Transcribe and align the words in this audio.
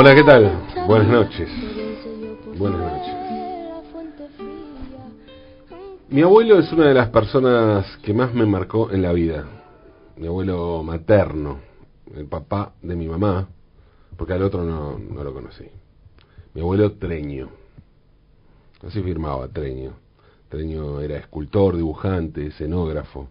Hola, 0.00 0.14
¿qué 0.14 0.22
tal? 0.22 0.64
Buenas 0.86 1.08
noches. 1.08 1.48
Buenas 2.56 2.78
noches. 2.78 3.14
Mi 6.08 6.22
abuelo 6.22 6.60
es 6.60 6.72
una 6.72 6.86
de 6.86 6.94
las 6.94 7.08
personas 7.08 7.84
que 8.04 8.14
más 8.14 8.32
me 8.32 8.46
marcó 8.46 8.92
en 8.92 9.02
la 9.02 9.12
vida. 9.12 9.44
Mi 10.16 10.28
abuelo 10.28 10.84
materno, 10.84 11.58
el 12.14 12.26
papá 12.26 12.74
de 12.80 12.94
mi 12.94 13.08
mamá, 13.08 13.48
porque 14.16 14.34
al 14.34 14.42
otro 14.44 14.62
no, 14.62 15.00
no 15.00 15.24
lo 15.24 15.34
conocí. 15.34 15.64
Mi 16.54 16.60
abuelo 16.60 16.92
Treño. 16.92 17.48
Así 18.86 19.02
firmaba 19.02 19.48
Treño. 19.48 19.94
Treño 20.48 21.00
era 21.00 21.16
escultor, 21.16 21.74
dibujante, 21.74 22.46
escenógrafo. 22.46 23.30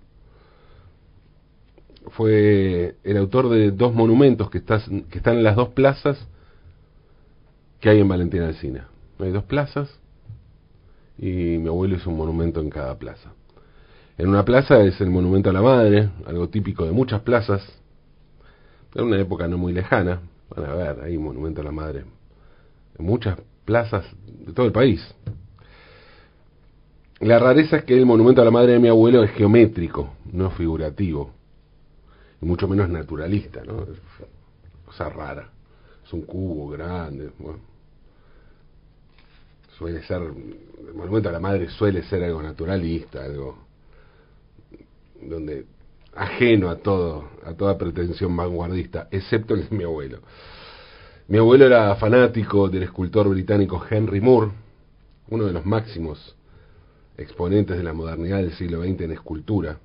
Fue 2.09 2.97
el 3.05 3.15
autor 3.15 3.47
de 3.47 3.71
dos 3.71 3.93
monumentos 3.93 4.49
que, 4.49 4.61
que 4.61 5.17
están 5.17 5.37
en 5.37 5.45
las 5.45 5.55
dos 5.55 5.69
plazas 5.69 6.27
que 7.79 7.89
hay 7.89 7.99
en 7.99 8.07
Valentina 8.07 8.47
Alcina. 8.47 8.87
Hay 9.19 9.31
dos 9.31 9.43
plazas 9.43 9.89
y 11.17 11.57
mi 11.57 11.67
abuelo 11.67 11.95
hizo 11.95 12.09
un 12.09 12.17
monumento 12.17 12.59
en 12.61 12.69
cada 12.69 12.97
plaza. 12.97 13.31
En 14.17 14.29
una 14.29 14.43
plaza 14.45 14.81
es 14.81 14.99
el 15.01 15.09
monumento 15.09 15.49
a 15.49 15.53
la 15.53 15.61
madre, 15.61 16.09
algo 16.25 16.49
típico 16.49 16.85
de 16.85 16.91
muchas 16.91 17.21
plazas, 17.21 17.63
en 18.95 19.05
una 19.05 19.19
época 19.19 19.47
no 19.47 19.57
muy 19.57 19.73
lejana. 19.73 20.21
Van 20.55 20.65
a 20.65 20.73
ver, 20.73 21.01
hay 21.01 21.17
un 21.17 21.25
monumento 21.25 21.61
a 21.61 21.63
la 21.63 21.71
madre 21.71 22.05
en 22.97 23.05
muchas 23.05 23.37
plazas 23.65 24.05
de 24.25 24.53
todo 24.53 24.65
el 24.65 24.71
país. 24.71 25.01
La 27.19 27.39
rareza 27.39 27.77
es 27.77 27.83
que 27.83 27.97
el 27.97 28.05
monumento 28.05 28.41
a 28.41 28.45
la 28.45 28.51
madre 28.51 28.73
de 28.73 28.79
mi 28.79 28.87
abuelo 28.87 29.23
es 29.23 29.31
geométrico, 29.31 30.13
no 30.31 30.51
figurativo, 30.51 31.31
y 32.41 32.45
mucho 32.45 32.67
menos 32.67 32.89
naturalista, 32.89 33.63
¿no? 33.63 33.85
Cosa 34.85 35.09
rara. 35.09 35.49
Es 36.05 36.13
un 36.13 36.21
cubo 36.21 36.69
grande, 36.69 37.31
bueno. 37.39 37.66
Suele 39.77 40.01
ser, 40.03 40.21
el 40.21 40.93
monumento 40.95 41.29
a 41.29 41.31
la 41.31 41.39
madre 41.39 41.69
suele 41.69 42.01
ser 42.03 42.23
algo 42.23 42.41
naturalista, 42.41 43.23
algo 43.23 43.59
donde 45.21 45.65
ajeno 46.15 46.69
a 46.69 46.77
todo, 46.77 47.29
a 47.45 47.53
toda 47.53 47.77
pretensión 47.77 48.35
vanguardista, 48.35 49.07
excepto 49.11 49.53
el 49.53 49.69
de 49.69 49.75
mi 49.75 49.83
abuelo. 49.83 50.19
Mi 51.27 51.37
abuelo 51.37 51.65
era 51.65 51.95
fanático 51.95 52.69
del 52.69 52.83
escultor 52.83 53.29
británico 53.29 53.83
Henry 53.87 54.19
Moore, 54.19 54.51
uno 55.29 55.45
de 55.45 55.53
los 55.53 55.65
máximos 55.65 56.35
exponentes 57.17 57.77
de 57.77 57.83
la 57.83 57.93
modernidad 57.93 58.37
del 58.37 58.53
siglo 58.53 58.81
XX 58.81 59.01
en 59.01 59.11
escultura. 59.11 59.79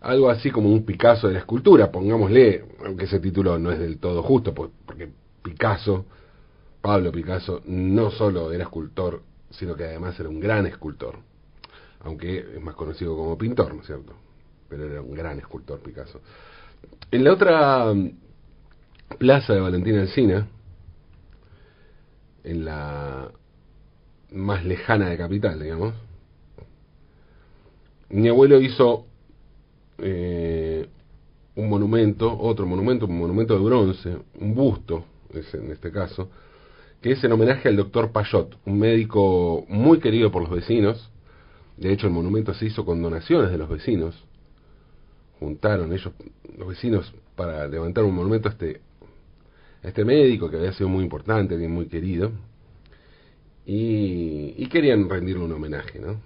Algo 0.00 0.30
así 0.30 0.50
como 0.50 0.68
un 0.68 0.84
Picasso 0.84 1.28
de 1.28 1.34
la 1.34 1.40
escultura, 1.40 1.92
pongámosle, 1.92 2.64
aunque 2.84 3.04
ese 3.04 3.20
título 3.20 3.56
no 3.58 3.70
es 3.70 3.78
del 3.78 3.98
todo 3.98 4.22
justo, 4.24 4.52
porque 4.52 5.10
Picasso, 5.44 6.06
Pablo 6.82 7.12
Picasso, 7.12 7.62
no 7.66 8.10
solo 8.10 8.52
era 8.52 8.64
escultor, 8.64 9.22
sino 9.50 9.76
que 9.76 9.84
además 9.84 10.18
era 10.18 10.28
un 10.28 10.40
gran 10.40 10.66
escultor, 10.66 11.16
aunque 12.00 12.40
es 12.56 12.60
más 12.60 12.74
conocido 12.74 13.16
como 13.16 13.38
pintor, 13.38 13.72
¿no 13.74 13.80
es 13.80 13.86
cierto? 13.86 14.12
Pero 14.68 14.86
era 14.86 15.00
un 15.00 15.14
gran 15.14 15.38
escultor 15.38 15.80
Picasso. 15.80 16.20
En 17.10 17.24
la 17.24 17.32
otra 17.32 17.94
mm, 17.94 18.10
plaza 19.18 19.54
de 19.54 19.60
Valentina 19.60 20.00
Alcina, 20.00 20.48
en 22.42 22.64
la 22.64 23.30
más 24.32 24.64
lejana 24.64 25.08
de 25.08 25.16
Capital, 25.16 25.60
digamos. 25.60 25.94
Mi 28.08 28.28
abuelo 28.28 28.60
hizo 28.60 29.06
eh, 29.98 30.88
un 31.54 31.68
monumento, 31.68 32.36
otro 32.40 32.66
monumento, 32.66 33.06
un 33.06 33.18
monumento 33.18 33.54
de 33.54 33.64
bronce, 33.64 34.18
un 34.40 34.54
busto, 34.54 35.04
en 35.32 35.70
este 35.70 35.90
caso, 35.90 36.28
que 37.02 37.12
es 37.12 37.24
en 37.24 37.32
homenaje 37.32 37.68
al 37.68 37.76
doctor 37.76 38.12
Payot, 38.12 38.58
un 38.64 38.78
médico 38.78 39.66
muy 39.68 39.98
querido 39.98 40.30
por 40.30 40.42
los 40.42 40.50
vecinos. 40.50 41.10
De 41.76 41.92
hecho, 41.92 42.06
el 42.06 42.12
monumento 42.12 42.54
se 42.54 42.66
hizo 42.66 42.84
con 42.84 43.02
donaciones 43.02 43.50
de 43.50 43.58
los 43.58 43.68
vecinos. 43.68 44.24
Juntaron 45.40 45.92
ellos, 45.92 46.12
los 46.56 46.68
vecinos, 46.68 47.12
para 47.34 47.66
levantar 47.66 48.04
un 48.04 48.14
monumento 48.14 48.48
a 48.48 48.52
este, 48.52 48.80
este 49.82 50.04
médico 50.04 50.48
que 50.48 50.56
había 50.56 50.72
sido 50.72 50.88
muy 50.88 51.02
importante, 51.02 51.54
alguien 51.54 51.72
muy 51.72 51.86
querido 51.86 52.30
y, 53.66 54.66
querían 54.68 55.08
rendirle 55.08 55.44
un 55.44 55.52
homenaje, 55.52 55.98
¿no? 55.98 56.20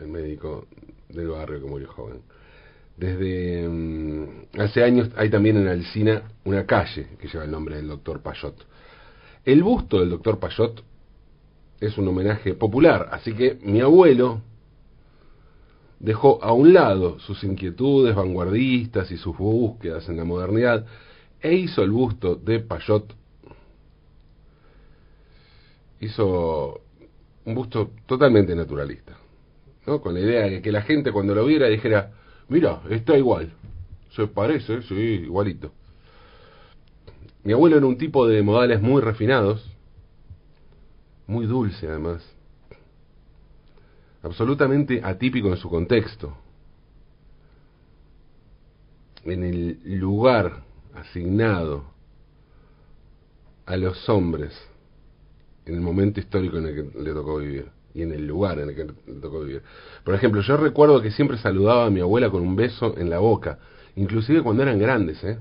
El 0.00 0.08
médico 0.08 0.66
del 1.08 1.28
barrio 1.28 1.60
que 1.60 1.66
murió 1.66 1.88
joven. 1.88 2.22
Desde 2.96 3.68
mm, 3.68 4.60
hace 4.60 4.82
años 4.82 5.10
hay 5.16 5.30
también 5.30 5.56
en 5.56 5.68
Alcina 5.68 6.22
una 6.44 6.64
calle 6.64 7.08
que 7.18 7.28
lleva 7.28 7.44
el 7.44 7.50
nombre 7.50 7.76
del 7.76 7.88
doctor 7.88 8.22
Payot. 8.22 8.66
El 9.44 9.62
busto 9.62 10.00
del 10.00 10.10
doctor 10.10 10.38
Payot 10.38 10.84
es 11.80 11.96
un 11.96 12.08
homenaje 12.08 12.54
popular, 12.54 13.08
así 13.12 13.32
que 13.32 13.58
mi 13.62 13.80
abuelo 13.80 14.42
dejó 15.98 16.42
a 16.42 16.52
un 16.52 16.72
lado 16.72 17.18
sus 17.20 17.42
inquietudes 17.44 18.14
vanguardistas 18.14 19.10
y 19.10 19.16
sus 19.16 19.36
búsquedas 19.36 20.08
en 20.08 20.18
la 20.18 20.24
modernidad 20.24 20.86
e 21.40 21.54
hizo 21.54 21.82
el 21.82 21.90
busto 21.90 22.34
de 22.34 22.60
Payot 22.60 23.14
hizo 26.00 26.80
un 27.44 27.54
busto 27.54 27.92
totalmente 28.06 28.54
naturalista, 28.54 29.16
¿no? 29.86 30.00
Con 30.00 30.14
la 30.14 30.20
idea 30.20 30.46
de 30.46 30.62
que 30.62 30.72
la 30.72 30.82
gente 30.82 31.12
cuando 31.12 31.34
lo 31.34 31.44
viera 31.44 31.68
dijera, 31.68 32.12
mira, 32.48 32.82
está 32.90 33.16
igual, 33.16 33.52
se 34.10 34.26
parece, 34.26 34.82
sí, 34.82 34.94
igualito. 34.94 35.72
Mi 37.42 37.52
abuelo 37.52 37.78
era 37.78 37.86
un 37.86 37.96
tipo 37.96 38.26
de 38.26 38.42
modales 38.42 38.82
muy 38.82 39.00
refinados, 39.00 39.64
muy 41.26 41.46
dulce 41.46 41.88
además, 41.88 42.22
absolutamente 44.22 45.00
atípico 45.02 45.48
en 45.48 45.56
su 45.56 45.70
contexto, 45.70 46.36
en 49.24 49.44
el 49.44 49.98
lugar 49.98 50.62
asignado 50.94 51.84
a 53.66 53.76
los 53.76 54.08
hombres 54.08 54.52
en 55.66 55.74
el 55.74 55.80
momento 55.80 56.20
histórico 56.20 56.58
en 56.58 56.66
el 56.66 56.74
que 56.74 56.98
le 56.98 57.12
tocó 57.12 57.38
vivir 57.38 57.66
y 57.94 58.02
en 58.02 58.12
el 58.12 58.26
lugar 58.26 58.58
en 58.58 58.68
el 58.70 58.74
que 58.74 58.84
le 58.84 59.20
tocó 59.20 59.40
vivir. 59.40 59.62
Por 60.04 60.14
ejemplo, 60.14 60.40
yo 60.42 60.56
recuerdo 60.56 61.00
que 61.00 61.10
siempre 61.10 61.38
saludaba 61.38 61.86
a 61.86 61.90
mi 61.90 62.00
abuela 62.00 62.30
con 62.30 62.42
un 62.42 62.56
beso 62.56 62.96
en 62.98 63.10
la 63.10 63.18
boca, 63.18 63.58
inclusive 63.96 64.42
cuando 64.42 64.62
eran 64.62 64.78
grandes, 64.78 65.22
¿eh? 65.24 65.38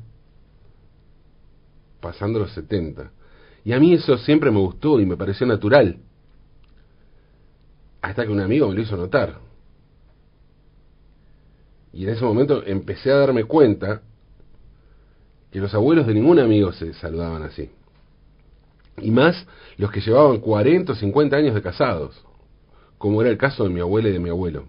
Pasando 2.00 2.40
los 2.40 2.52
70. 2.54 3.12
Y 3.66 3.74
a 3.74 3.80
mí 3.80 3.94
eso 3.94 4.18
siempre 4.18 4.52
me 4.52 4.60
gustó 4.60 5.00
y 5.00 5.06
me 5.06 5.18
pareció 5.18 5.46
natural. 5.46 5.98
Hasta 8.02 8.26
que 8.26 8.32
un 8.32 8.40
amigo 8.40 8.68
me 8.70 8.76
lo 8.76 8.82
hizo 8.82 8.96
notar. 8.96 9.38
Y 11.92 12.04
en 12.04 12.10
ese 12.10 12.24
momento 12.24 12.64
empecé 12.66 13.12
a 13.12 13.18
darme 13.18 13.44
cuenta 13.44 14.02
que 15.52 15.60
los 15.60 15.74
abuelos 15.74 16.08
de 16.08 16.14
ningún 16.14 16.40
amigo 16.40 16.72
se 16.72 16.94
saludaban 16.94 17.44
así 17.44 17.70
y 19.02 19.12
más 19.12 19.46
los 19.78 19.92
que 19.92 20.02
llevaban 20.02 20.40
40 20.40 20.92
o 20.92 20.96
50 20.96 21.36
años 21.36 21.56
de 21.56 21.62
casados, 21.62 22.24
como 22.98 23.22
era 23.22 23.30
el 23.30 23.38
caso 23.38 23.64
de 23.64 23.70
mi 23.70 23.80
abuela 23.80 24.10
y 24.10 24.14
de 24.14 24.20
mi 24.20 24.30
abuelo. 24.30 24.66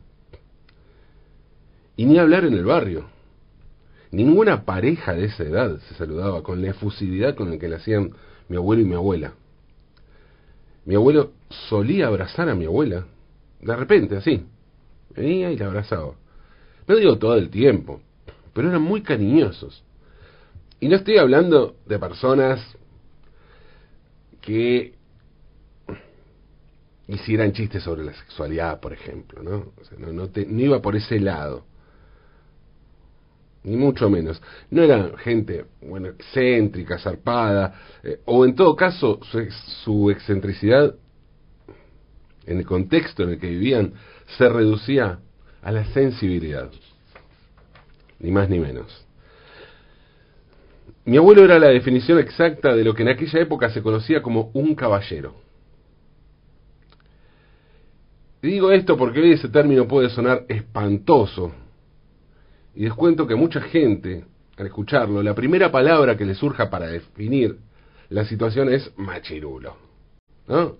Y 1.96 2.06
ni 2.06 2.18
hablar 2.18 2.44
en 2.44 2.54
el 2.54 2.64
barrio. 2.64 3.06
Ninguna 4.12 4.64
pareja 4.64 5.14
de 5.14 5.26
esa 5.26 5.44
edad 5.44 5.78
se 5.88 5.94
saludaba 5.94 6.42
con 6.42 6.60
la 6.62 6.70
efusividad 6.70 7.36
con 7.36 7.50
la 7.50 7.58
que 7.58 7.68
le 7.68 7.76
hacían 7.76 8.12
mi 8.48 8.56
abuelo 8.56 8.82
y 8.82 8.84
mi 8.84 8.94
abuela. 8.94 9.34
Mi 10.84 10.96
abuelo 10.96 11.32
solía 11.68 12.08
abrazar 12.08 12.48
a 12.48 12.54
mi 12.54 12.64
abuela, 12.64 13.06
de 13.60 13.76
repente, 13.76 14.16
así. 14.16 14.44
Venía 15.14 15.50
y 15.52 15.56
la 15.56 15.66
abrazaba. 15.66 16.14
No 16.88 16.96
digo 16.96 17.18
todo 17.18 17.36
el 17.36 17.50
tiempo, 17.50 18.00
pero 18.52 18.68
eran 18.68 18.82
muy 18.82 19.02
cariñosos. 19.02 19.84
Y 20.80 20.88
no 20.88 20.96
estoy 20.96 21.18
hablando 21.18 21.76
de 21.86 21.98
personas 21.98 22.60
que 24.40 24.94
hicieran 27.06 27.52
chistes 27.52 27.82
sobre 27.82 28.04
la 28.04 28.14
sexualidad, 28.14 28.80
por 28.80 28.92
ejemplo, 28.92 29.42
¿no? 29.42 29.72
no, 29.98 30.12
no, 30.12 30.60
iba 30.60 30.80
por 30.80 30.96
ese 30.96 31.20
lado, 31.20 31.64
ni 33.64 33.76
mucho 33.76 34.08
menos. 34.08 34.40
No 34.70 34.82
era 34.82 35.16
gente, 35.18 35.66
bueno, 35.82 36.08
excéntrica, 36.08 36.98
zarpada, 36.98 37.74
eh, 38.02 38.20
o 38.24 38.44
en 38.44 38.54
todo 38.54 38.74
caso 38.74 39.20
su, 39.30 39.50
su 39.84 40.10
excentricidad 40.10 40.94
en 42.46 42.58
el 42.58 42.66
contexto 42.66 43.22
en 43.22 43.30
el 43.30 43.38
que 43.38 43.48
vivían 43.48 43.94
se 44.38 44.48
reducía 44.48 45.20
a 45.62 45.72
la 45.72 45.84
sensibilidad, 45.86 46.70
ni 48.18 48.30
más 48.30 48.48
ni 48.48 48.58
menos. 48.58 49.06
Mi 51.04 51.16
abuelo 51.16 51.44
era 51.44 51.58
la 51.58 51.68
definición 51.68 52.18
exacta 52.18 52.74
de 52.74 52.84
lo 52.84 52.94
que 52.94 53.02
en 53.02 53.08
aquella 53.08 53.40
época 53.40 53.70
se 53.70 53.82
conocía 53.82 54.22
como 54.22 54.50
un 54.54 54.74
caballero. 54.74 55.34
Y 58.42 58.48
digo 58.48 58.70
esto 58.70 58.96
porque 58.96 59.20
hoy 59.20 59.32
ese 59.32 59.48
término 59.48 59.86
puede 59.86 60.08
sonar 60.10 60.44
espantoso. 60.48 61.52
Y 62.80 62.84
les 62.84 62.94
cuento 62.94 63.26
que 63.26 63.34
mucha 63.34 63.60
gente 63.60 64.24
al 64.56 64.64
escucharlo, 64.64 65.22
la 65.22 65.34
primera 65.34 65.70
palabra 65.70 66.16
que 66.16 66.24
le 66.24 66.34
surja 66.34 66.70
para 66.70 66.86
definir 66.86 67.58
la 68.08 68.24
situación 68.24 68.72
es 68.72 68.90
machirulo. 68.96 69.76
¿No? 70.48 70.76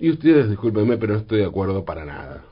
Y 0.00 0.10
ustedes, 0.10 0.48
discúlpenme, 0.48 0.96
pero 0.96 1.12
no 1.12 1.20
estoy 1.20 1.38
de 1.38 1.46
acuerdo 1.46 1.84
para 1.84 2.04
nada. 2.04 2.42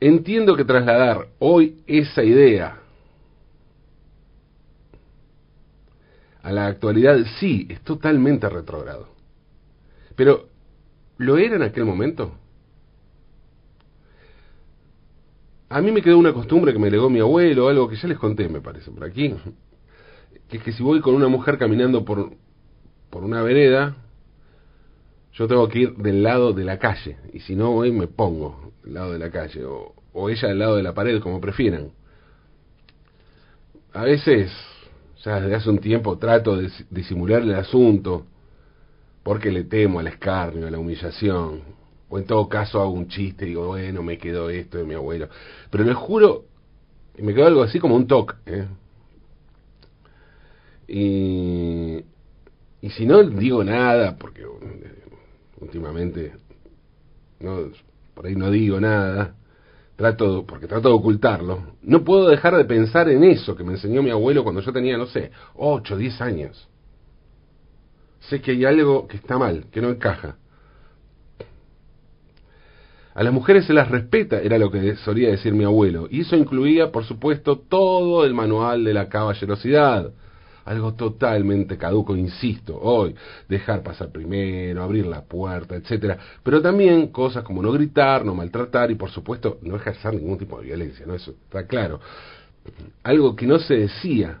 Entiendo 0.00 0.56
que 0.56 0.64
trasladar 0.64 1.28
hoy 1.38 1.80
esa 1.86 2.24
idea 2.24 2.80
a 6.42 6.50
la 6.50 6.66
actualidad 6.66 7.18
sí 7.38 7.68
es 7.70 7.82
totalmente 7.82 8.48
retrogrado. 8.48 9.06
Pero, 10.16 10.48
¿lo 11.18 11.38
era 11.38 11.54
en 11.54 11.62
aquel 11.62 11.84
momento? 11.84 12.32
A 15.70 15.82
mí 15.82 15.92
me 15.92 16.00
quedó 16.00 16.18
una 16.18 16.32
costumbre 16.32 16.72
que 16.72 16.78
me 16.78 16.90
legó 16.90 17.10
mi 17.10 17.20
abuelo, 17.20 17.68
algo 17.68 17.88
que 17.88 17.96
ya 17.96 18.08
les 18.08 18.18
conté, 18.18 18.48
me 18.48 18.60
parece, 18.60 18.90
por 18.90 19.04
aquí, 19.04 19.34
que 20.48 20.56
es 20.56 20.62
que 20.62 20.72
si 20.72 20.82
voy 20.82 21.00
con 21.00 21.14
una 21.14 21.28
mujer 21.28 21.58
caminando 21.58 22.04
por, 22.04 22.32
por 23.10 23.22
una 23.22 23.42
vereda, 23.42 23.94
yo 25.34 25.46
tengo 25.46 25.68
que 25.68 25.80
ir 25.80 25.96
del 25.96 26.22
lado 26.22 26.54
de 26.54 26.64
la 26.64 26.78
calle, 26.78 27.18
y 27.34 27.40
si 27.40 27.54
no 27.54 27.72
voy 27.72 27.92
me 27.92 28.06
pongo 28.06 28.72
del 28.82 28.94
lado 28.94 29.12
de 29.12 29.18
la 29.18 29.30
calle, 29.30 29.64
o, 29.66 29.94
o 30.14 30.30
ella 30.30 30.48
del 30.48 30.58
lado 30.58 30.76
de 30.76 30.82
la 30.82 30.94
pared, 30.94 31.20
como 31.20 31.38
prefieran. 31.38 31.90
A 33.92 34.04
veces, 34.04 34.50
ya 35.22 35.40
desde 35.40 35.54
hace 35.54 35.68
un 35.68 35.78
tiempo, 35.78 36.16
trato 36.16 36.56
de 36.56 36.70
disimular 36.90 37.42
el 37.42 37.54
asunto, 37.54 38.26
porque 39.22 39.52
le 39.52 39.64
temo 39.64 40.00
al 40.00 40.06
escarnio, 40.06 40.66
a 40.66 40.70
la 40.70 40.78
humillación, 40.78 41.60
o 42.08 42.18
en 42.18 42.24
todo 42.24 42.48
caso 42.48 42.80
hago 42.80 42.90
un 42.90 43.08
chiste 43.08 43.44
y 43.44 43.48
digo, 43.48 43.68
bueno, 43.68 44.02
me 44.02 44.18
quedó 44.18 44.50
esto 44.50 44.78
de 44.78 44.84
mi 44.84 44.94
abuelo. 44.94 45.28
Pero 45.70 45.84
les 45.84 45.96
juro, 45.96 46.44
me 47.18 47.34
quedó 47.34 47.46
algo 47.46 47.62
así 47.62 47.78
como 47.78 47.96
un 47.96 48.06
toque. 48.06 48.34
¿eh? 48.46 48.66
Y, 50.88 52.04
y 52.80 52.90
si 52.90 53.04
no 53.04 53.22
digo 53.22 53.62
nada, 53.62 54.16
porque 54.16 54.42
eh, 54.42 54.46
últimamente 55.60 56.32
no, 57.40 57.70
por 58.14 58.26
ahí 58.26 58.34
no 58.34 58.50
digo 58.50 58.80
nada, 58.80 59.34
trato 59.96 60.46
porque 60.46 60.66
trato 60.66 60.88
de 60.88 60.94
ocultarlo, 60.94 61.74
no 61.82 62.04
puedo 62.04 62.28
dejar 62.28 62.56
de 62.56 62.64
pensar 62.64 63.08
en 63.08 63.24
eso 63.24 63.54
que 63.54 63.64
me 63.64 63.72
enseñó 63.72 64.02
mi 64.02 64.10
abuelo 64.10 64.44
cuando 64.44 64.60
yo 64.60 64.72
tenía, 64.72 64.96
no 64.96 65.06
sé, 65.06 65.30
8, 65.56 65.96
10 65.96 66.20
años. 66.20 66.68
Sé 68.20 68.40
que 68.40 68.52
hay 68.52 68.64
algo 68.64 69.06
que 69.06 69.16
está 69.16 69.38
mal, 69.38 69.66
que 69.70 69.80
no 69.80 69.90
encaja. 69.90 70.36
A 73.18 73.24
las 73.24 73.32
mujeres 73.32 73.64
se 73.64 73.72
las 73.72 73.88
respeta, 73.88 74.40
era 74.40 74.58
lo 74.58 74.70
que 74.70 74.94
solía 74.94 75.28
decir 75.28 75.52
mi 75.52 75.64
abuelo, 75.64 76.06
y 76.08 76.20
eso 76.20 76.36
incluía, 76.36 76.92
por 76.92 77.04
supuesto, 77.04 77.58
todo 77.58 78.24
el 78.24 78.32
manual 78.32 78.84
de 78.84 78.94
la 78.94 79.08
caballerosidad. 79.08 80.12
Algo 80.64 80.94
totalmente 80.94 81.76
caduco, 81.76 82.14
insisto, 82.14 82.78
hoy, 82.80 83.16
dejar 83.48 83.82
pasar 83.82 84.12
primero, 84.12 84.84
abrir 84.84 85.04
la 85.04 85.22
puerta, 85.22 85.74
etcétera, 85.74 86.16
pero 86.44 86.62
también 86.62 87.08
cosas 87.08 87.42
como 87.42 87.60
no 87.60 87.72
gritar, 87.72 88.24
no 88.24 88.36
maltratar 88.36 88.92
y 88.92 88.94
por 88.94 89.10
supuesto 89.10 89.58
no 89.62 89.74
ejercer 89.74 90.14
ningún 90.14 90.38
tipo 90.38 90.60
de 90.60 90.66
violencia, 90.66 91.04
¿no? 91.04 91.16
Eso 91.16 91.32
está 91.32 91.66
claro. 91.66 91.98
Algo 93.02 93.34
que 93.34 93.48
no 93.48 93.58
se 93.58 93.78
decía, 93.78 94.38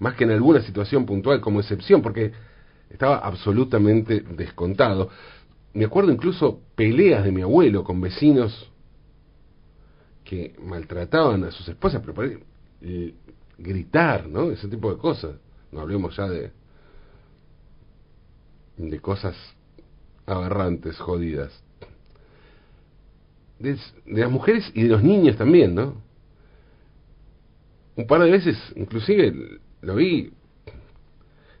más 0.00 0.14
que 0.14 0.24
en 0.24 0.32
alguna 0.32 0.62
situación 0.62 1.06
puntual 1.06 1.40
como 1.40 1.60
excepción, 1.60 2.02
porque 2.02 2.32
estaba 2.90 3.18
absolutamente 3.18 4.24
descontado 4.36 5.10
me 5.72 5.84
acuerdo 5.84 6.12
incluso 6.12 6.60
peleas 6.74 7.24
de 7.24 7.32
mi 7.32 7.42
abuelo 7.42 7.84
con 7.84 8.00
vecinos 8.00 8.70
que 10.24 10.54
maltrataban 10.60 11.44
a 11.44 11.50
sus 11.50 11.68
esposas, 11.68 12.00
pero 12.00 12.14
para 12.14 12.30
gritar, 13.58 14.28
¿no? 14.28 14.50
Ese 14.50 14.68
tipo 14.68 14.90
de 14.90 14.98
cosas. 14.98 15.36
No 15.72 15.80
hablemos 15.80 16.16
ya 16.16 16.28
de 16.28 16.52
de 18.88 19.00
cosas 19.00 19.36
aberrantes, 20.26 20.98
jodidas. 20.98 21.52
De, 23.58 23.74
de, 24.06 24.20
las 24.20 24.30
mujeres 24.30 24.70
y 24.74 24.84
de 24.84 24.88
los 24.88 25.02
niños 25.02 25.36
también, 25.36 25.74
¿no? 25.74 26.02
Un 27.96 28.06
par 28.06 28.22
de 28.22 28.30
veces, 28.30 28.56
inclusive, 28.76 29.60
lo 29.82 29.96
vi 29.96 30.32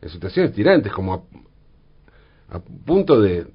en 0.00 0.08
situaciones 0.08 0.54
tirantes, 0.54 0.92
como 0.92 1.12
a, 1.12 2.56
a 2.56 2.60
punto 2.60 3.20
de, 3.20 3.46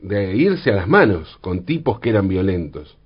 de 0.00 0.36
irse 0.36 0.70
a 0.70 0.76
las 0.76 0.88
manos 0.88 1.36
con 1.40 1.64
tipos 1.64 2.00
que 2.00 2.10
eran 2.10 2.28
violentos. 2.28 2.96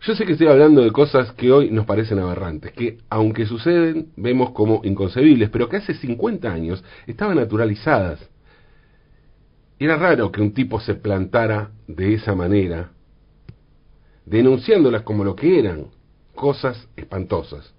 Yo 0.00 0.14
sé 0.14 0.24
que 0.24 0.32
estoy 0.32 0.46
hablando 0.46 0.82
de 0.82 0.92
cosas 0.92 1.32
que 1.32 1.50
hoy 1.50 1.70
nos 1.70 1.84
parecen 1.84 2.18
aberrantes, 2.20 2.72
que 2.72 2.98
aunque 3.10 3.46
suceden 3.46 4.12
vemos 4.16 4.50
como 4.52 4.80
inconcebibles, 4.84 5.50
pero 5.50 5.68
que 5.68 5.78
hace 5.78 5.94
50 5.94 6.50
años 6.50 6.84
estaban 7.06 7.36
naturalizadas. 7.36 8.20
Era 9.78 9.96
raro 9.96 10.30
que 10.30 10.40
un 10.40 10.54
tipo 10.54 10.80
se 10.80 10.94
plantara 10.94 11.72
de 11.86 12.14
esa 12.14 12.34
manera, 12.34 12.92
denunciándolas 14.24 15.02
como 15.02 15.24
lo 15.24 15.34
que 15.34 15.58
eran, 15.58 15.86
cosas 16.34 16.88
espantosas. 16.96 17.74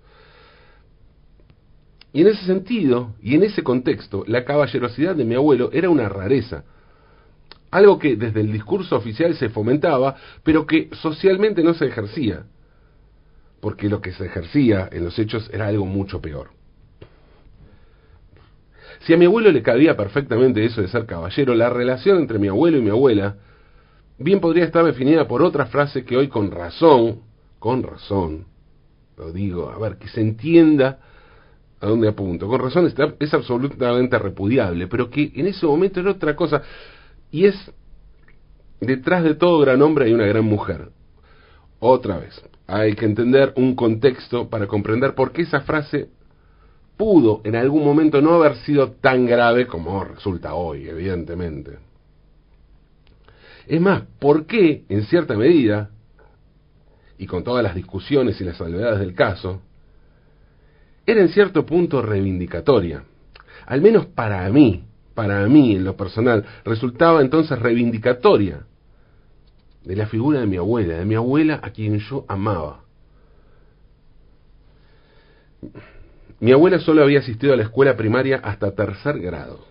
Y 2.11 2.21
en 2.21 2.27
ese 2.27 2.45
sentido, 2.45 3.15
y 3.21 3.35
en 3.35 3.43
ese 3.43 3.63
contexto, 3.63 4.23
la 4.27 4.43
caballerosidad 4.43 5.15
de 5.15 5.25
mi 5.25 5.35
abuelo 5.35 5.69
era 5.71 5.89
una 5.89 6.09
rareza. 6.09 6.63
Algo 7.71 7.99
que 7.99 8.15
desde 8.15 8.41
el 8.41 8.51
discurso 8.51 8.95
oficial 8.95 9.35
se 9.35 9.49
fomentaba, 9.49 10.15
pero 10.43 10.65
que 10.65 10.89
socialmente 10.93 11.63
no 11.63 11.75
se 11.75 11.85
ejercía. 11.85 12.45
Porque 13.61 13.89
lo 13.89 14.01
que 14.01 14.11
se 14.11 14.25
ejercía 14.25 14.89
en 14.91 15.05
los 15.05 15.19
hechos 15.19 15.49
era 15.53 15.67
algo 15.67 15.85
mucho 15.85 16.19
peor. 16.19 16.49
Si 19.01 19.13
a 19.13 19.17
mi 19.17 19.25
abuelo 19.25 19.51
le 19.51 19.61
cabía 19.61 19.95
perfectamente 19.95 20.65
eso 20.65 20.81
de 20.81 20.87
ser 20.87 21.05
caballero, 21.05 21.53
la 21.53 21.69
relación 21.69 22.17
entre 22.17 22.39
mi 22.39 22.47
abuelo 22.47 22.77
y 22.77 22.81
mi 22.81 22.89
abuela 22.89 23.35
bien 24.17 24.39
podría 24.39 24.65
estar 24.65 24.83
definida 24.83 25.27
por 25.27 25.41
otra 25.41 25.67
frase 25.67 26.03
que 26.03 26.17
hoy 26.17 26.27
con 26.27 26.51
razón, 26.51 27.21
con 27.59 27.83
razón, 27.83 28.45
lo 29.17 29.31
digo, 29.31 29.69
a 29.69 29.77
ver, 29.77 29.97
que 29.97 30.07
se 30.07 30.21
entienda 30.21 30.99
a 31.79 31.87
dónde 31.87 32.09
apunto. 32.09 32.47
Con 32.47 32.59
razón 32.59 32.87
está, 32.87 33.13
es 33.19 33.33
absolutamente 33.33 34.17
repudiable, 34.19 34.87
pero 34.87 35.09
que 35.09 35.31
en 35.35 35.47
ese 35.47 35.65
momento 35.65 35.99
era 35.99 36.11
otra 36.11 36.35
cosa. 36.35 36.61
Y 37.31 37.45
es, 37.45 37.55
detrás 38.81 39.23
de 39.23 39.35
todo 39.35 39.59
gran 39.59 39.81
hombre 39.81 40.05
hay 40.05 40.13
una 40.13 40.25
gran 40.25 40.45
mujer. 40.45 40.89
Otra 41.79 42.17
vez, 42.17 42.41
hay 42.67 42.93
que 42.95 43.05
entender 43.05 43.53
un 43.55 43.75
contexto 43.75 44.49
para 44.49 44.67
comprender 44.67 45.15
por 45.15 45.31
qué 45.31 45.43
esa 45.43 45.61
frase 45.61 46.09
pudo 46.97 47.41
en 47.45 47.55
algún 47.55 47.85
momento 47.85 48.21
no 48.21 48.33
haber 48.33 48.57
sido 48.57 48.91
tan 48.91 49.25
grave 49.25 49.67
como 49.67 50.03
resulta 50.03 50.53
hoy, 50.53 50.89
evidentemente. 50.89 51.77
Es 53.67 53.79
más, 53.79 54.03
¿por 54.19 54.45
qué, 54.45 54.83
en 54.89 55.03
cierta 55.03 55.37
medida, 55.37 55.91
y 57.17 57.25
con 57.25 57.43
todas 57.43 57.63
las 57.63 57.75
discusiones 57.75 58.39
y 58.41 58.43
las 58.43 58.57
salvedades 58.57 58.99
del 58.99 59.13
caso, 59.13 59.61
era 61.11 61.21
en 61.21 61.29
cierto 61.29 61.65
punto 61.65 62.01
reivindicatoria. 62.01 63.03
Al 63.65 63.81
menos 63.81 64.07
para 64.07 64.47
mí, 64.49 64.83
para 65.13 65.47
mí 65.47 65.75
en 65.75 65.83
lo 65.83 65.95
personal, 65.95 66.45
resultaba 66.63 67.21
entonces 67.21 67.57
reivindicatoria 67.57 68.65
de 69.83 69.95
la 69.95 70.07
figura 70.07 70.39
de 70.39 70.45
mi 70.45 70.57
abuela, 70.57 70.97
de 70.97 71.05
mi 71.05 71.15
abuela 71.15 71.59
a 71.63 71.71
quien 71.71 71.97
yo 71.99 72.25
amaba. 72.27 72.83
Mi 76.39 76.51
abuela 76.51 76.79
solo 76.79 77.03
había 77.03 77.19
asistido 77.19 77.53
a 77.53 77.57
la 77.57 77.63
escuela 77.63 77.97
primaria 77.97 78.37
hasta 78.37 78.71
tercer 78.71 79.19
grado. 79.19 79.65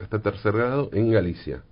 Hasta 0.00 0.20
tercer 0.20 0.52
grado 0.52 0.90
en 0.92 1.10
Galicia. 1.10 1.62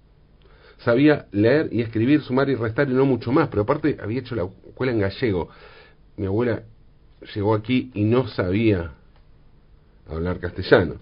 Sabía 0.79 1.27
leer 1.31 1.69
y 1.73 1.83
escribir, 1.83 2.23
sumar 2.23 2.49
y 2.49 2.55
restar 2.55 2.89
y 2.89 2.95
no 2.95 3.05
mucho 3.05 3.33
más, 3.33 3.49
pero 3.49 3.63
aparte 3.63 3.99
había 4.03 4.21
hecho 4.21 4.35
la 4.35 4.45
escuela 4.45 4.93
en 4.93 5.01
gallego 5.01 5.51
mi 6.21 6.27
abuela 6.27 6.65
llegó 7.35 7.55
aquí 7.55 7.91
y 7.95 8.05
no 8.05 8.29
sabía 8.29 8.91
hablar 10.07 10.39
castellano. 10.39 10.97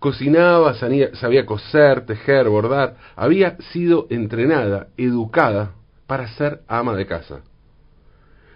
Cocinaba, 0.00 0.74
sabía 0.74 1.46
coser, 1.46 2.04
tejer, 2.04 2.48
bordar, 2.48 2.96
había 3.14 3.56
sido 3.72 4.08
entrenada, 4.10 4.88
educada 4.96 5.74
para 6.08 6.26
ser 6.34 6.62
ama 6.66 6.96
de 6.96 7.06
casa. 7.06 7.42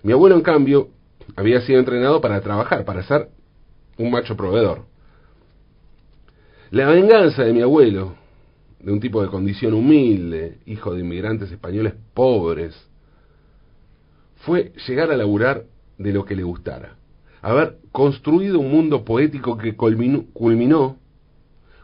Mi 0.02 0.12
abuelo, 0.12 0.34
en 0.34 0.42
cambio, 0.42 0.88
había 1.36 1.60
sido 1.60 1.78
entrenado 1.78 2.20
para 2.20 2.40
trabajar, 2.40 2.84
para 2.84 3.04
ser 3.04 3.28
un 3.96 4.10
macho 4.10 4.36
proveedor. 4.36 4.86
La 6.72 6.88
venganza 6.88 7.44
de 7.44 7.52
mi 7.52 7.62
abuelo, 7.62 8.16
de 8.80 8.90
un 8.90 8.98
tipo 8.98 9.22
de 9.22 9.28
condición 9.28 9.72
humilde, 9.74 10.58
hijo 10.66 10.94
de 10.94 11.00
inmigrantes 11.02 11.52
españoles 11.52 11.94
pobres, 12.12 12.87
fue 14.40 14.72
llegar 14.86 15.10
a 15.10 15.16
laburar 15.16 15.64
de 15.98 16.12
lo 16.12 16.24
que 16.24 16.36
le 16.36 16.42
gustara. 16.42 16.96
Haber 17.42 17.76
construido 17.92 18.58
un 18.58 18.70
mundo 18.70 19.04
poético 19.04 19.56
que 19.56 19.76
culminó, 19.76 20.96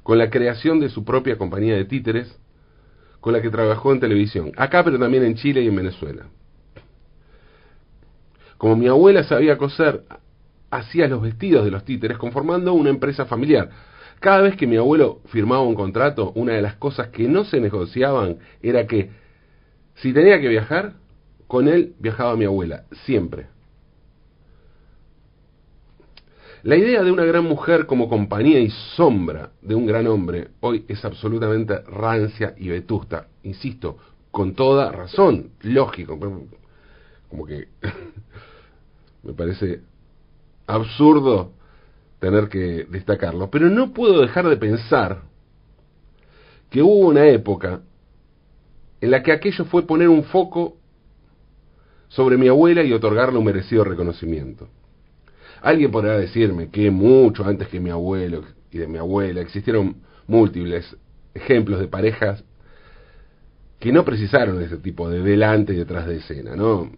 con 0.02 0.18
la 0.18 0.30
creación 0.30 0.80
de 0.80 0.90
su 0.90 1.04
propia 1.04 1.38
compañía 1.38 1.76
de 1.76 1.84
títeres, 1.84 2.38
con 3.20 3.32
la 3.32 3.40
que 3.40 3.50
trabajó 3.50 3.92
en 3.92 4.00
televisión, 4.00 4.52
acá 4.56 4.84
pero 4.84 4.98
también 4.98 5.24
en 5.24 5.34
Chile 5.34 5.62
y 5.62 5.68
en 5.68 5.76
Venezuela. 5.76 6.26
Como 8.58 8.76
mi 8.76 8.86
abuela 8.86 9.24
sabía 9.24 9.56
coser, 9.56 10.04
hacía 10.70 11.08
los 11.08 11.22
vestidos 11.22 11.64
de 11.64 11.70
los 11.70 11.84
títeres 11.84 12.18
conformando 12.18 12.74
una 12.74 12.90
empresa 12.90 13.24
familiar. 13.24 13.70
Cada 14.20 14.42
vez 14.42 14.56
que 14.56 14.66
mi 14.66 14.76
abuelo 14.76 15.20
firmaba 15.26 15.62
un 15.62 15.74
contrato, 15.74 16.32
una 16.34 16.52
de 16.52 16.62
las 16.62 16.76
cosas 16.76 17.08
que 17.08 17.28
no 17.28 17.44
se 17.44 17.60
negociaban 17.60 18.38
era 18.62 18.86
que 18.86 19.10
si 19.96 20.12
tenía 20.12 20.40
que 20.40 20.48
viajar, 20.48 20.94
con 21.46 21.68
él 21.68 21.94
viajaba 21.98 22.36
mi 22.36 22.44
abuela, 22.44 22.84
siempre. 23.04 23.46
La 26.62 26.76
idea 26.76 27.02
de 27.02 27.12
una 27.12 27.24
gran 27.24 27.44
mujer 27.44 27.84
como 27.84 28.08
compañía 28.08 28.58
y 28.58 28.70
sombra 28.96 29.50
de 29.60 29.74
un 29.74 29.84
gran 29.84 30.06
hombre 30.06 30.48
hoy 30.60 30.86
es 30.88 31.04
absolutamente 31.04 31.78
rancia 31.82 32.54
y 32.56 32.68
vetusta, 32.68 33.26
insisto, 33.42 33.98
con 34.30 34.54
toda 34.54 34.90
razón, 34.90 35.50
lógico, 35.60 36.18
como 37.28 37.44
que 37.44 37.68
me 39.22 39.34
parece 39.34 39.82
absurdo 40.66 41.52
tener 42.18 42.48
que 42.48 42.86
destacarlo, 42.88 43.50
pero 43.50 43.68
no 43.68 43.92
puedo 43.92 44.22
dejar 44.22 44.48
de 44.48 44.56
pensar 44.56 45.20
que 46.70 46.82
hubo 46.82 47.08
una 47.08 47.26
época 47.26 47.82
en 49.02 49.10
la 49.10 49.22
que 49.22 49.32
aquello 49.32 49.66
fue 49.66 49.86
poner 49.86 50.08
un 50.08 50.24
foco 50.24 50.78
sobre 52.14 52.36
mi 52.36 52.46
abuela 52.46 52.84
y 52.84 52.92
otorgarle 52.92 53.38
un 53.38 53.44
merecido 53.44 53.82
reconocimiento. 53.82 54.68
Alguien 55.62 55.90
podrá 55.90 56.16
decirme 56.16 56.68
que 56.70 56.90
mucho 56.90 57.44
antes 57.44 57.68
que 57.68 57.80
mi 57.80 57.90
abuelo 57.90 58.44
y 58.70 58.78
de 58.78 58.86
mi 58.86 58.98
abuela 58.98 59.40
existieron 59.40 59.96
múltiples 60.28 60.96
ejemplos 61.34 61.80
de 61.80 61.88
parejas 61.88 62.44
que 63.80 63.92
no 63.92 64.04
precisaron 64.04 64.62
ese 64.62 64.76
tipo 64.76 65.10
de 65.10 65.22
delante 65.22 65.72
y 65.72 65.76
detrás 65.76 66.06
de 66.06 66.16
escena, 66.18 66.54
¿no? 66.54 66.90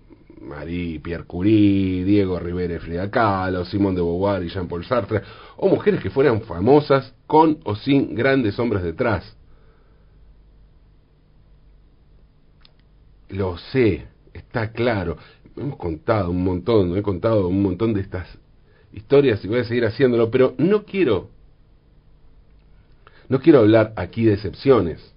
Marie 0.43 1.01
Pierre 1.01 1.25
Curie, 1.25 2.05
Diego 2.05 2.39
Rivera 2.39 2.75
y 2.75 2.79
Frida 2.79 3.11
Kahlo, 3.11 3.65
Simón 3.65 3.95
de 3.95 4.03
Beauvoir 4.03 4.45
y 4.45 4.51
Jean-Paul 4.51 4.85
Sartre, 4.85 5.23
o 5.57 5.69
mujeres 5.69 6.03
que 6.03 6.11
fueran 6.11 6.43
famosas 6.43 7.15
con 7.27 7.59
o 7.65 7.75
sin 7.75 8.15
grandes 8.15 8.59
hombres 8.59 8.83
detrás. 8.83 9.35
Lo 13.31 13.57
sé, 13.57 14.07
está 14.37 14.73
claro. 14.73 15.17
Hemos 15.57 15.77
contado 15.77 16.31
un 16.31 16.45
montón, 16.45 16.97
he 16.97 17.03
contado 17.03 17.49
un 17.49 17.63
montón 17.63 17.95
de 17.95 18.03
estas 18.03 18.29
historias 18.93 19.45
y 19.45 19.49
voy 19.49 19.61
a 19.61 19.65
seguir 19.65 19.85
haciéndolo, 19.85 20.31
pero 20.31 20.55
no 20.59 20.85
quiero, 20.85 21.31
no 23.29 23.41
quiero 23.41 23.61
hablar 23.61 23.93
aquí 23.97 24.25
de 24.25 24.35
excepciones. 24.35 25.13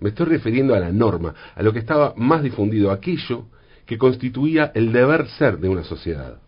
Me 0.00 0.10
estoy 0.10 0.26
refiriendo 0.26 0.74
a 0.74 0.80
la 0.80 0.90
norma, 0.90 1.34
a 1.54 1.62
lo 1.62 1.72
que 1.72 1.78
estaba 1.78 2.14
más 2.16 2.42
difundido, 2.42 2.90
aquello 2.90 3.46
que 3.86 3.98
constituía 3.98 4.72
el 4.74 4.92
deber 4.92 5.28
ser 5.38 5.58
de 5.58 5.68
una 5.68 5.84
sociedad. 5.84 6.38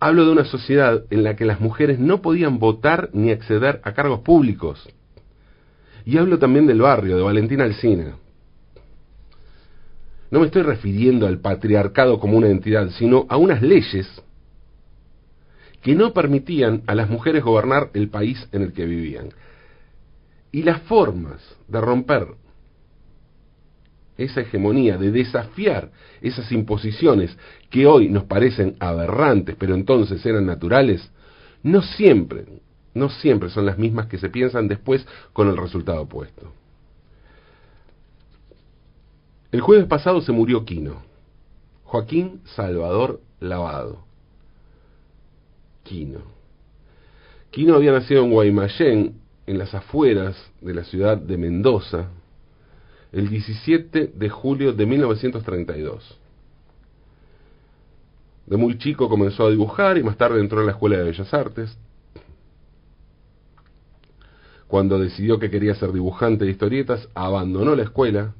Hablo 0.00 0.26
de 0.26 0.32
una 0.32 0.44
sociedad 0.44 1.04
en 1.10 1.24
la 1.24 1.34
que 1.34 1.44
las 1.44 1.60
mujeres 1.60 1.98
no 1.98 2.22
podían 2.22 2.58
votar 2.58 3.10
ni 3.12 3.30
acceder 3.30 3.80
a 3.84 3.94
cargos 3.94 4.20
públicos. 4.20 4.88
Y 6.04 6.18
hablo 6.18 6.38
también 6.38 6.66
del 6.66 6.80
barrio, 6.80 7.16
de 7.16 7.22
Valentina 7.22 7.64
Alcina. 7.64 8.16
No 10.30 10.40
me 10.40 10.46
estoy 10.46 10.62
refiriendo 10.62 11.26
al 11.26 11.40
patriarcado 11.40 12.18
como 12.18 12.36
una 12.36 12.48
entidad, 12.48 12.90
sino 12.90 13.26
a 13.28 13.36
unas 13.36 13.62
leyes 13.62 14.06
que 15.82 15.94
no 15.94 16.12
permitían 16.12 16.82
a 16.86 16.94
las 16.94 17.08
mujeres 17.08 17.42
gobernar 17.42 17.90
el 17.94 18.08
país 18.08 18.48
en 18.52 18.62
el 18.62 18.72
que 18.72 18.84
vivían. 18.84 19.30
Y 20.52 20.62
las 20.62 20.82
formas 20.82 21.40
de 21.68 21.80
romper 21.80 22.26
esa 24.18 24.40
hegemonía, 24.40 24.98
de 24.98 25.12
desafiar 25.12 25.92
esas 26.20 26.50
imposiciones 26.50 27.36
que 27.70 27.86
hoy 27.86 28.08
nos 28.08 28.24
parecen 28.24 28.76
aberrantes, 28.80 29.56
pero 29.58 29.74
entonces 29.74 30.24
eran 30.26 30.44
naturales, 30.44 31.08
no 31.62 31.80
siempre, 31.82 32.44
no 32.94 33.08
siempre 33.08 33.48
son 33.48 33.64
las 33.64 33.78
mismas 33.78 34.08
que 34.08 34.18
se 34.18 34.28
piensan 34.28 34.66
después 34.66 35.06
con 35.32 35.48
el 35.48 35.56
resultado 35.56 36.02
opuesto. 36.02 36.52
El 39.50 39.62
jueves 39.62 39.86
pasado 39.86 40.20
se 40.20 40.30
murió 40.30 40.66
Quino, 40.66 41.02
Joaquín 41.84 42.42
Salvador 42.54 43.22
Lavado. 43.40 44.00
Quino. 45.84 46.20
Quino 47.50 47.74
había 47.74 47.92
nacido 47.92 48.24
en 48.24 48.30
Guaymallén, 48.30 49.14
en 49.46 49.58
las 49.58 49.74
afueras 49.74 50.36
de 50.60 50.74
la 50.74 50.84
ciudad 50.84 51.16
de 51.16 51.38
Mendoza, 51.38 52.10
el 53.10 53.30
17 53.30 54.12
de 54.14 54.28
julio 54.28 54.74
de 54.74 54.84
1932. 54.84 56.18
De 58.44 58.56
muy 58.58 58.76
chico 58.76 59.08
comenzó 59.08 59.46
a 59.46 59.50
dibujar 59.50 59.96
y 59.96 60.02
más 60.02 60.18
tarde 60.18 60.40
entró 60.40 60.60
a 60.60 60.64
la 60.64 60.72
Escuela 60.72 60.98
de 60.98 61.04
Bellas 61.04 61.32
Artes. 61.32 61.74
Cuando 64.66 64.98
decidió 64.98 65.38
que 65.38 65.48
quería 65.48 65.74
ser 65.74 65.92
dibujante 65.92 66.44
de 66.44 66.50
historietas, 66.50 67.08
abandonó 67.14 67.74
la 67.74 67.84
escuela 67.84 68.34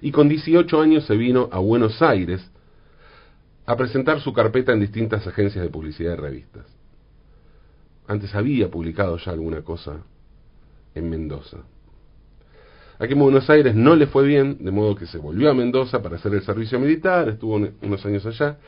y 0.00 0.10
con 0.10 0.28
18 0.28 0.80
años 0.80 1.04
se 1.06 1.16
vino 1.16 1.48
a 1.52 1.58
Buenos 1.58 2.00
Aires 2.02 2.50
a 3.66 3.76
presentar 3.76 4.20
su 4.20 4.32
carpeta 4.32 4.72
en 4.72 4.80
distintas 4.80 5.26
agencias 5.26 5.64
de 5.64 5.70
publicidad 5.70 6.12
y 6.12 6.16
revistas. 6.16 6.66
Antes 8.06 8.34
había 8.34 8.70
publicado 8.70 9.16
ya 9.16 9.32
alguna 9.32 9.62
cosa 9.62 10.02
en 10.94 11.08
Mendoza. 11.08 11.58
Aquí 12.98 13.14
en 13.14 13.18
Buenos 13.18 13.48
Aires 13.50 13.74
no 13.74 13.96
le 13.96 14.06
fue 14.06 14.26
bien, 14.26 14.58
de 14.60 14.70
modo 14.70 14.94
que 14.94 15.06
se 15.06 15.18
volvió 15.18 15.50
a 15.50 15.54
Mendoza 15.54 16.02
para 16.02 16.16
hacer 16.16 16.34
el 16.34 16.42
servicio 16.42 16.78
militar, 16.78 17.28
estuvo 17.28 17.54
unos 17.54 18.06
años 18.06 18.24
allá. 18.26 18.58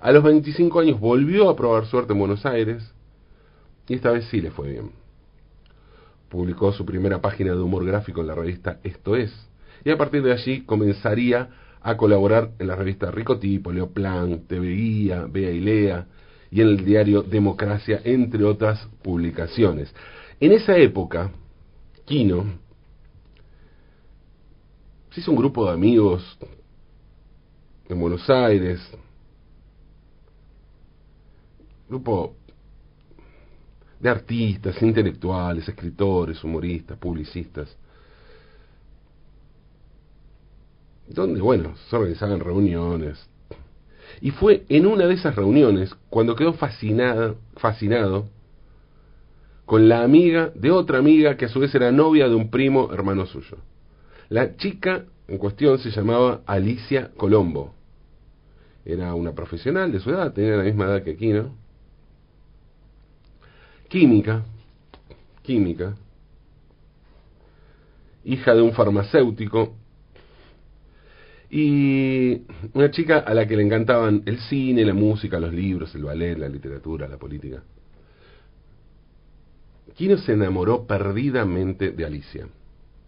A 0.00 0.12
los 0.12 0.22
25 0.22 0.80
años 0.80 1.00
volvió 1.00 1.50
a 1.50 1.56
probar 1.56 1.86
suerte 1.86 2.12
en 2.12 2.18
Buenos 2.20 2.46
Aires 2.46 2.92
y 3.88 3.94
esta 3.94 4.10
vez 4.12 4.24
sí 4.26 4.40
le 4.40 4.50
fue 4.50 4.70
bien. 4.70 4.92
Publicó 6.28 6.72
su 6.72 6.86
primera 6.86 7.20
página 7.20 7.52
de 7.52 7.60
humor 7.60 7.84
gráfico 7.84 8.20
en 8.20 8.28
la 8.28 8.34
revista 8.34 8.80
Esto 8.82 9.16
es, 9.16 9.32
y 9.84 9.90
a 9.90 9.98
partir 9.98 10.22
de 10.22 10.32
allí 10.32 10.62
comenzaría 10.62 11.50
a 11.80 11.96
colaborar 11.96 12.52
en 12.58 12.66
la 12.66 12.76
revista 12.76 13.10
Ricotipo, 13.10 13.70
Leoplan, 13.70 14.46
TV 14.46 14.68
Guía, 14.68 15.26
Bea 15.28 15.50
y 15.50 15.60
Lea 15.60 16.06
y 16.50 16.60
en 16.60 16.68
el 16.68 16.84
diario 16.84 17.22
Democracia, 17.22 18.00
entre 18.04 18.44
otras 18.44 18.88
publicaciones. 19.02 19.94
En 20.40 20.52
esa 20.52 20.76
época, 20.76 21.30
Quino 22.06 22.44
se 25.10 25.20
hizo 25.20 25.30
un 25.30 25.36
grupo 25.36 25.66
de 25.66 25.72
amigos 25.72 26.38
en 27.88 28.00
Buenos 28.00 28.28
Aires, 28.30 28.80
grupo 31.88 32.34
de 34.00 34.08
artistas, 34.08 34.80
intelectuales, 34.82 35.68
escritores, 35.68 36.42
humoristas, 36.42 36.98
publicistas, 36.98 37.76
donde, 41.06 41.40
bueno, 41.40 41.74
se 41.88 41.96
organizaban 41.96 42.40
reuniones. 42.40 43.28
Y 44.20 44.30
fue 44.30 44.64
en 44.68 44.86
una 44.86 45.06
de 45.06 45.14
esas 45.14 45.34
reuniones 45.34 45.94
cuando 46.08 46.36
quedó 46.36 46.54
fascinada, 46.54 47.34
fascinado 47.56 48.28
con 49.66 49.88
la 49.88 50.02
amiga 50.02 50.50
de 50.54 50.70
otra 50.70 50.98
amiga 50.98 51.36
que 51.36 51.46
a 51.46 51.48
su 51.48 51.60
vez 51.60 51.74
era 51.74 51.90
novia 51.90 52.28
de 52.28 52.34
un 52.34 52.50
primo 52.50 52.92
hermano 52.92 53.26
suyo. 53.26 53.58
La 54.28 54.56
chica 54.56 55.04
en 55.28 55.38
cuestión 55.38 55.78
se 55.78 55.90
llamaba 55.90 56.42
Alicia 56.46 57.10
Colombo. 57.16 57.74
Era 58.84 59.14
una 59.14 59.32
profesional 59.32 59.90
de 59.90 60.00
su 60.00 60.10
edad, 60.10 60.32
tenía 60.32 60.56
la 60.56 60.64
misma 60.64 60.84
edad 60.84 61.02
que 61.02 61.12
Aquino. 61.12 61.54
Química, 63.88 64.42
química, 65.42 65.94
hija 68.24 68.54
de 68.54 68.62
un 68.62 68.72
farmacéutico 68.72 69.74
y 71.56 72.42
una 72.72 72.90
chica 72.90 73.20
a 73.20 73.32
la 73.32 73.46
que 73.46 73.56
le 73.56 73.62
encantaban 73.62 74.24
el 74.26 74.40
cine, 74.40 74.84
la 74.84 74.92
música, 74.92 75.38
los 75.38 75.54
libros, 75.54 75.94
el 75.94 76.02
ballet, 76.02 76.36
la 76.36 76.48
literatura, 76.48 77.06
la 77.06 77.16
política. 77.16 77.62
Quino 79.94 80.18
se 80.18 80.32
enamoró 80.32 80.84
perdidamente 80.84 81.92
de 81.92 82.04
Alicia, 82.04 82.48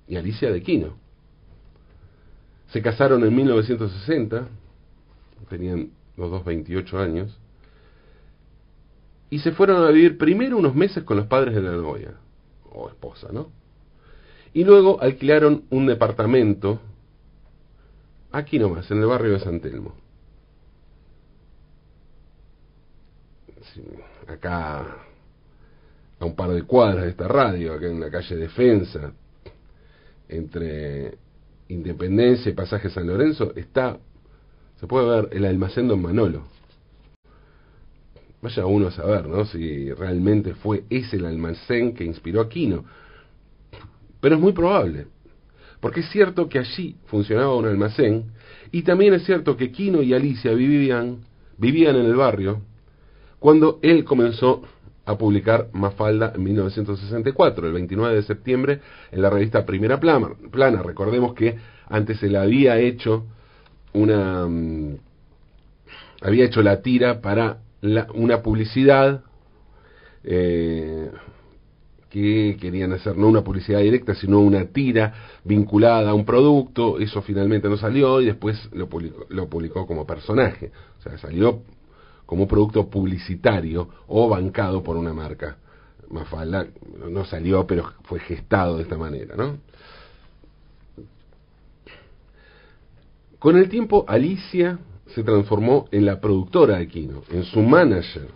y 0.06 0.14
Alicia 0.14 0.52
de 0.52 0.62
Quino. 0.62 0.96
Se 2.68 2.80
casaron 2.80 3.24
en 3.24 3.34
1960, 3.34 4.46
tenían 5.50 5.90
los 6.16 6.30
dos 6.30 6.44
28 6.44 7.00
años, 7.00 7.36
y 9.28 9.40
se 9.40 9.50
fueron 9.50 9.84
a 9.84 9.90
vivir 9.90 10.18
primero 10.18 10.56
unos 10.56 10.76
meses 10.76 11.02
con 11.02 11.16
los 11.16 11.26
padres 11.26 11.52
de 11.52 11.62
la 11.62 11.72
novia, 11.72 12.14
o 12.70 12.88
esposa, 12.88 13.26
¿no? 13.32 13.48
Y 14.54 14.62
luego 14.62 15.02
alquilaron 15.02 15.64
un 15.68 15.86
departamento 15.86 16.78
aquí 18.36 18.58
nomás, 18.58 18.90
en 18.90 19.00
el 19.00 19.06
barrio 19.06 19.32
de 19.32 19.40
San 19.40 19.60
Telmo. 19.60 19.94
acá 24.26 24.80
a 26.18 26.24
un 26.24 26.34
par 26.34 26.50
de 26.50 26.62
cuadras 26.62 27.04
de 27.04 27.10
esta 27.10 27.28
radio, 27.28 27.74
acá 27.74 27.86
en 27.86 28.00
la 28.00 28.10
calle 28.10 28.36
Defensa, 28.36 29.12
entre 30.28 31.18
Independencia 31.68 32.50
y 32.50 32.54
Pasaje 32.54 32.90
San 32.90 33.06
Lorenzo, 33.06 33.52
está, 33.54 33.98
se 34.80 34.86
puede 34.86 35.08
ver 35.08 35.28
el 35.32 35.44
almacén 35.44 35.88
Don 35.88 36.00
Manolo. 36.00 36.44
Vaya 38.40 38.66
uno 38.66 38.88
a 38.88 38.92
saber, 38.92 39.26
¿no? 39.26 39.44
Si 39.44 39.92
realmente 39.92 40.54
fue 40.54 40.84
ese 40.88 41.16
el 41.16 41.26
almacén 41.26 41.94
que 41.94 42.04
inspiró 42.04 42.40
a 42.40 42.48
Quino. 42.48 42.84
Pero 44.20 44.36
es 44.36 44.40
muy 44.40 44.52
probable, 44.52 45.06
porque 45.80 46.00
es 46.00 46.10
cierto 46.10 46.48
que 46.48 46.58
allí 46.58 46.96
funcionaba 47.06 47.54
un 47.54 47.66
almacén 47.66 48.32
y 48.72 48.82
también 48.82 49.14
es 49.14 49.24
cierto 49.24 49.56
que 49.56 49.70
Quino 49.70 50.02
y 50.02 50.14
Alicia 50.14 50.52
vivían, 50.52 51.18
vivían 51.58 51.96
en 51.96 52.06
el 52.06 52.16
barrio 52.16 52.62
cuando 53.38 53.78
él 53.82 54.04
comenzó 54.04 54.62
a 55.04 55.16
publicar 55.16 55.68
Mafalda 55.72 56.32
en 56.34 56.42
1964, 56.42 57.66
el 57.68 57.72
29 57.72 58.16
de 58.16 58.22
septiembre, 58.22 58.80
en 59.12 59.22
la 59.22 59.30
revista 59.30 59.64
Primera 59.64 60.00
Plana. 60.00 60.82
Recordemos 60.82 61.32
que 61.34 61.56
antes 61.88 62.18
se 62.18 62.28
le 62.28 62.38
había 62.38 62.78
hecho 62.78 63.24
una... 63.92 64.46
Mm, 64.46 64.98
había 66.22 66.44
hecho 66.44 66.62
la 66.62 66.82
tira 66.82 67.20
para 67.20 67.58
una 68.14 68.42
publicidad 68.42 69.22
eh, 70.24 71.10
que 72.22 72.56
querían 72.58 72.92
hacer 72.92 73.18
no 73.18 73.28
una 73.28 73.44
publicidad 73.44 73.80
directa, 73.80 74.14
sino 74.14 74.40
una 74.40 74.64
tira 74.64 75.12
vinculada 75.44 76.10
a 76.10 76.14
un 76.14 76.24
producto. 76.24 76.98
Eso 76.98 77.20
finalmente 77.20 77.68
no 77.68 77.76
salió 77.76 78.22
y 78.22 78.24
después 78.24 78.70
lo 78.72 78.88
publicó, 78.88 79.26
lo 79.28 79.48
publicó 79.50 79.86
como 79.86 80.06
personaje. 80.06 80.72
O 80.98 81.02
sea, 81.02 81.18
salió 81.18 81.60
como 82.24 82.48
producto 82.48 82.88
publicitario 82.88 83.90
o 84.08 84.30
bancado 84.30 84.82
por 84.82 84.96
una 84.96 85.12
marca. 85.12 85.58
Mafalda 86.08 86.66
no 87.06 87.26
salió, 87.26 87.66
pero 87.66 87.92
fue 88.04 88.18
gestado 88.20 88.78
de 88.78 88.84
esta 88.84 88.96
manera, 88.96 89.36
¿no? 89.36 89.58
Con 93.38 93.58
el 93.58 93.68
tiempo, 93.68 94.06
Alicia 94.08 94.78
se 95.08 95.22
transformó 95.22 95.86
en 95.90 96.06
la 96.06 96.18
productora 96.18 96.78
de 96.78 96.88
Kino, 96.88 97.24
en 97.30 97.44
su 97.44 97.60
manager, 97.60 98.28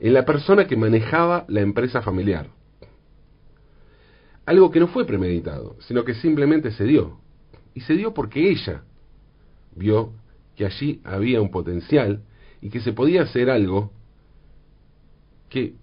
en 0.00 0.14
la 0.14 0.24
persona 0.24 0.66
que 0.66 0.76
manejaba 0.76 1.44
la 1.48 1.60
empresa 1.60 2.00
familiar. 2.00 2.48
Algo 4.46 4.70
que 4.70 4.80
no 4.80 4.88
fue 4.88 5.04
premeditado, 5.04 5.76
sino 5.80 6.04
que 6.04 6.14
simplemente 6.14 6.72
se 6.72 6.84
dio. 6.84 7.20
Y 7.74 7.82
se 7.82 7.94
dio 7.94 8.14
porque 8.14 8.50
ella 8.50 8.82
vio 9.76 10.14
que 10.56 10.64
allí 10.64 11.00
había 11.04 11.40
un 11.40 11.50
potencial 11.50 12.22
y 12.62 12.70
que 12.70 12.80
se 12.80 12.92
podía 12.92 13.22
hacer 13.22 13.50
algo 13.50 13.92
que 15.50 15.74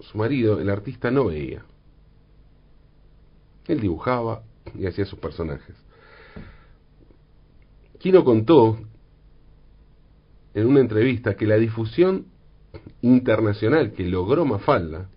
su 0.00 0.18
marido, 0.18 0.60
el 0.60 0.68
artista, 0.68 1.10
no 1.10 1.26
veía. 1.26 1.64
Él 3.66 3.80
dibujaba 3.80 4.42
y 4.78 4.86
hacía 4.86 5.06
sus 5.06 5.18
personajes. 5.18 5.74
Quino 7.98 8.24
contó 8.24 8.78
en 10.54 10.66
una 10.66 10.80
entrevista 10.80 11.34
que 11.34 11.46
la 11.46 11.56
difusión 11.56 12.26
internacional 13.02 13.92
que 13.92 14.06
logró 14.06 14.44
Mafalda 14.44 15.08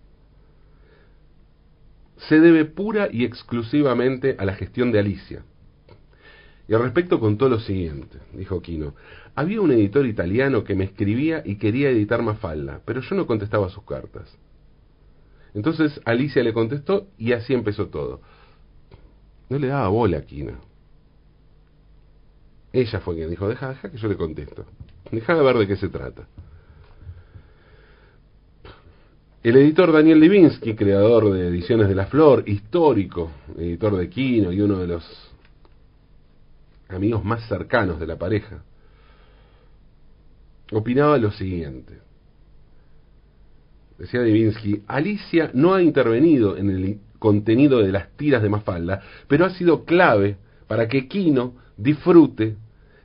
se 2.28 2.40
debe 2.40 2.66
pura 2.66 3.10
y 3.12 3.26
exclusivamente 3.26 4.36
a 4.38 4.46
la 4.46 4.54
gestión 4.54 4.92
de 4.92 5.00
Alicia. 5.00 5.44
Y 6.68 6.74
al 6.74 6.84
respecto 6.84 7.20
contó 7.20 7.50
lo 7.50 7.60
siguiente, 7.60 8.20
dijo 8.34 8.62
Quino, 8.62 8.94
había 9.36 9.62
un 9.62 9.72
editor 9.72 10.06
italiano 10.06 10.64
que 10.64 10.76
me 10.76 10.86
escribía 10.86 11.42
y 11.44 11.56
quería 11.56 11.90
editar 11.90 12.22
Mafalda, 12.22 12.82
pero 12.86 13.02
yo 13.02 13.16
no 13.16 13.26
contestaba 13.26 13.70
sus 13.70 13.84
cartas. 13.84 14.38
Entonces 15.54 16.00
Alicia 16.06 16.44
le 16.44 16.54
contestó 16.54 17.08
y 17.18 17.34
así 17.34 17.54
empezó 17.54 17.88
todo. 17.88 18.22
No 19.50 19.58
le 19.58 19.68
daba 19.68 19.90
bola 19.90 20.20
a 20.20 20.22
Quino. 20.22 20.54
Ella 22.72 23.00
fue 23.02 23.16
quien 23.16 23.30
dijo, 23.30 23.50
deja, 23.50 23.70
deja 23.70 23.92
que 23.92 23.98
yo 23.98 24.08
le 24.08 24.16
contesto. 24.16 24.66
Deja 25.12 25.36
de 25.36 25.44
ver 25.44 25.58
de 25.58 25.68
qué 25.68 25.76
se 25.76 25.90
trata. 25.90 26.28
El 29.44 29.56
editor 29.56 29.92
Daniel 29.92 30.20
Levinsky, 30.20 30.76
creador 30.76 31.34
de 31.34 31.48
Ediciones 31.48 31.88
de 31.88 31.96
la 31.96 32.06
Flor, 32.06 32.44
histórico, 32.46 33.32
editor 33.58 33.98
de 33.98 34.08
Quino 34.08 34.52
y 34.52 34.62
uno 34.62 34.78
de 34.78 34.86
los 34.86 35.04
amigos 36.90 37.26
más 37.26 37.48
cercanos 37.48 38.00
de 38.00 38.06
la 38.06 38.18
pareja, 38.18 38.62
opinaba 40.72 41.18
lo 41.18 41.32
siguiente. 41.32 41.98
Decía 43.98 44.22
Divinsky, 44.22 44.84
Alicia 44.86 45.50
no 45.56 45.74
ha 45.74 45.82
intervenido 45.82 46.56
en 46.56 46.70
el 46.70 47.00
contenido 47.18 47.80
de 47.80 47.92
las 47.92 48.16
tiras 48.18 48.44
de 48.44 48.50
Mafalda, 48.50 49.02
pero 49.28 49.46
ha 49.46 49.50
sido 49.50 49.86
clave 49.86 50.38
para 50.68 50.88
que 50.88 51.08
Quino 51.08 51.56
disfrute 51.78 52.58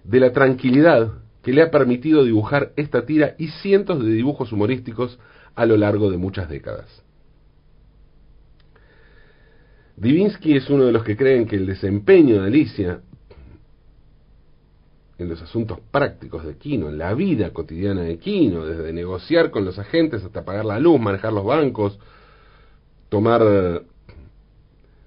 de 0.05 0.20
la 0.20 0.33
tranquilidad 0.33 1.12
que 1.42 1.55
le 1.55 1.62
ha 1.62 1.70
permitido 1.70 2.25
dibujar 2.25 2.72
esta 2.77 3.07
tira 3.07 3.37
y 3.38 3.49
cientos 3.49 4.05
de 4.05 4.11
dibujos 4.11 4.53
humorísticos 4.53 5.18
a 5.57 5.66
lo 5.66 5.77
largo 5.77 6.11
de 6.11 6.19
muchas 6.19 6.49
décadas. 6.49 7.03
Divinsky 9.97 10.57
es 10.57 10.69
uno 10.69 10.85
de 10.85 10.92
los 10.92 11.03
que 11.03 11.16
creen 11.16 11.47
que 11.47 11.57
el 11.57 11.66
desempeño 11.66 12.42
de 12.42 12.47
Alicia 12.47 13.01
en 15.19 15.29
los 15.29 15.40
asuntos 15.40 15.79
prácticos 15.90 16.45
de 16.45 16.57
Quino, 16.57 16.88
en 16.88 16.99
la 16.99 17.14
vida 17.14 17.51
cotidiana 17.51 18.03
de 18.03 18.19
Quino, 18.19 18.66
desde 18.66 18.92
negociar 18.92 19.51
con 19.51 19.64
los 19.64 19.79
agentes 19.79 20.23
hasta 20.23 20.45
pagar 20.45 20.66
la 20.66 20.79
luz, 20.79 21.01
manejar 21.01 21.33
los 21.33 21.45
bancos, 21.45 21.99
tomar 23.09 23.83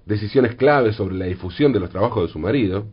decisiones 0.06 0.56
claves 0.56 0.96
sobre 0.96 1.14
la 1.14 1.26
difusión 1.26 1.72
de 1.72 1.78
los 1.78 1.90
trabajos 1.90 2.26
de 2.26 2.32
su 2.32 2.40
marido, 2.40 2.86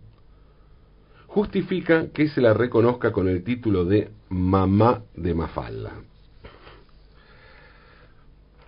justifica 1.26 2.08
que 2.14 2.30
se 2.30 2.42
la 2.42 2.54
reconozca 2.54 3.12
con 3.12 3.28
el 3.28 3.44
título 3.44 3.86
de 3.86 4.10
Mamá 4.30 5.02
de 5.16 5.34
Mafalda. 5.34 5.94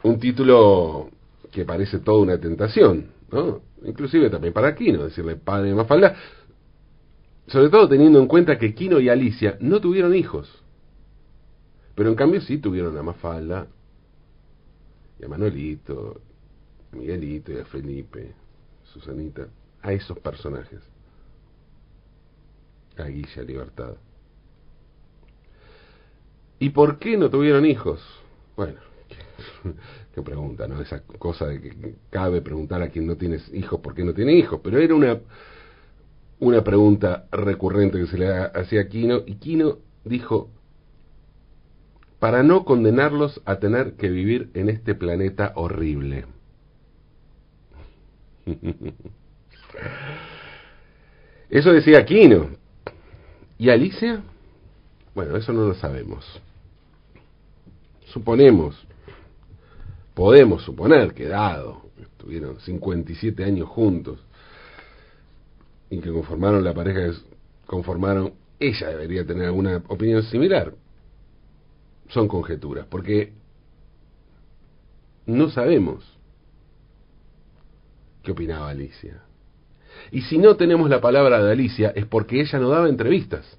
Un 0.03 0.19
título 0.19 1.09
que 1.51 1.65
parece 1.65 1.99
toda 1.99 2.19
una 2.19 2.37
tentación, 2.39 3.07
¿no? 3.31 3.61
Inclusive 3.83 4.29
también 4.29 4.53
para 4.53 4.75
Quino, 4.75 5.03
decirle 5.03 5.35
padre 5.35 5.69
de 5.69 5.75
Mafalda, 5.75 6.15
sobre 7.47 7.69
todo 7.69 7.89
teniendo 7.89 8.19
en 8.19 8.27
cuenta 8.27 8.57
que 8.57 8.73
Quino 8.73 8.99
y 8.99 9.09
Alicia 9.09 9.57
no 9.59 9.81
tuvieron 9.81 10.15
hijos. 10.15 10.63
Pero 11.95 12.09
en 12.09 12.15
cambio 12.15 12.41
sí 12.41 12.59
tuvieron 12.59 12.97
a 12.97 13.03
Mafalda, 13.03 13.67
y 15.19 15.25
a 15.25 15.27
Manuelito, 15.27 16.21
a 16.91 16.95
Miguelito 16.95 17.51
y 17.51 17.57
a 17.57 17.65
Felipe, 17.65 18.33
Susanita, 18.93 19.47
a 19.81 19.91
esos 19.91 20.17
personajes. 20.19 20.79
A 22.97 23.03
Guilla 23.03 23.43
Libertad. 23.43 23.95
¿Y 26.59 26.69
por 26.69 26.99
qué 26.99 27.17
no 27.17 27.29
tuvieron 27.29 27.65
hijos? 27.65 28.01
Bueno, 28.55 28.79
qué, 30.15 30.21
pregunta, 30.21 30.67
¿no? 30.67 30.81
Esa 30.81 31.01
cosa 31.01 31.47
de 31.47 31.61
que 31.61 31.95
cabe 32.09 32.41
preguntar 32.41 32.81
a 32.81 32.89
quien 32.89 33.07
no 33.07 33.15
tiene 33.15 33.37
hijos 33.53 33.79
por 33.79 33.93
qué 33.93 34.03
no 34.03 34.13
tiene 34.13 34.33
hijos, 34.33 34.59
pero 34.63 34.79
era 34.79 34.95
una 34.95 35.19
una 36.39 36.63
pregunta 36.63 37.27
recurrente 37.31 37.99
que 37.99 38.07
se 38.07 38.17
le 38.17 38.33
hacía 38.33 38.81
a 38.81 38.87
Quino, 38.87 39.21
y 39.25 39.35
Quino 39.35 39.79
dijo, 40.05 40.49
para 42.19 42.43
no 42.43 42.65
condenarlos 42.65 43.41
a 43.45 43.59
tener 43.59 43.93
que 43.93 44.09
vivir 44.09 44.49
en 44.53 44.69
este 44.69 44.95
planeta 44.95 45.51
horrible. 45.55 46.25
Eso 51.49 51.73
decía 51.73 52.05
Quino. 52.05 52.51
¿Y 53.57 53.69
Alicia? 53.69 54.21
Bueno, 55.15 55.35
eso 55.35 55.51
no 55.51 55.67
lo 55.67 55.73
sabemos. 55.73 56.23
Suponemos, 58.05 58.87
podemos 60.13 60.63
suponer 60.63 61.13
que 61.13 61.27
dado, 61.27 61.83
estuvieron 62.01 62.59
57 62.59 63.43
años 63.43 63.67
juntos, 63.69 64.19
y 65.89 65.99
que 65.99 66.11
conformaron 66.11 66.63
la 66.63 66.73
pareja 66.73 67.11
que 67.11 67.17
conformaron, 67.65 68.33
ella 68.59 68.89
debería 68.89 69.25
tener 69.25 69.45
alguna 69.45 69.81
opinión 69.87 70.23
similar. 70.23 70.73
Son 72.09 72.27
conjeturas, 72.27 72.85
porque 72.87 73.33
no 75.25 75.49
sabemos 75.49 76.17
qué 78.23 78.31
opinaba 78.31 78.69
Alicia. 78.69 79.21
Y 80.11 80.21
si 80.23 80.37
no 80.37 80.55
tenemos 80.55 80.89
la 80.89 81.01
palabra 81.01 81.43
de 81.43 81.51
Alicia 81.51 81.91
es 81.95 82.05
porque 82.05 82.41
ella 82.41 82.59
no 82.59 82.69
daba 82.69 82.89
entrevistas. 82.89 83.57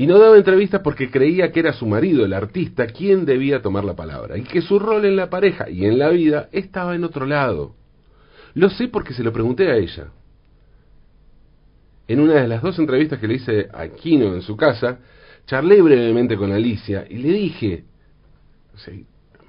Y 0.00 0.06
no 0.06 0.18
daba 0.18 0.38
entrevistas 0.38 0.80
porque 0.82 1.10
creía 1.10 1.52
que 1.52 1.60
era 1.60 1.74
su 1.74 1.84
marido, 1.86 2.24
el 2.24 2.32
artista, 2.32 2.86
quien 2.86 3.26
debía 3.26 3.60
tomar 3.60 3.84
la 3.84 3.94
palabra. 3.94 4.38
Y 4.38 4.44
que 4.44 4.62
su 4.62 4.78
rol 4.78 5.04
en 5.04 5.14
la 5.14 5.28
pareja 5.28 5.68
y 5.68 5.84
en 5.84 5.98
la 5.98 6.08
vida 6.08 6.48
estaba 6.52 6.94
en 6.94 7.04
otro 7.04 7.26
lado. 7.26 7.74
Lo 8.54 8.70
sé 8.70 8.88
porque 8.88 9.12
se 9.12 9.22
lo 9.22 9.30
pregunté 9.30 9.70
a 9.70 9.76
ella. 9.76 10.06
En 12.08 12.18
una 12.18 12.40
de 12.40 12.48
las 12.48 12.62
dos 12.62 12.78
entrevistas 12.78 13.18
que 13.18 13.28
le 13.28 13.34
hice 13.34 13.68
a 13.74 13.88
Kino 13.88 14.34
en 14.34 14.40
su 14.40 14.56
casa, 14.56 15.00
charlé 15.44 15.82
brevemente 15.82 16.34
con 16.34 16.50
Alicia 16.50 17.04
y 17.06 17.18
le 17.18 17.32
dije, 17.34 17.84